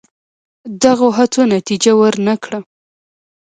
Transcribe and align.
دغو 0.83 1.07
هڅو 1.17 1.41
نتیجه 1.55 1.91
ور 1.99 2.13
نه 2.27 2.35
کړه. 2.43 2.59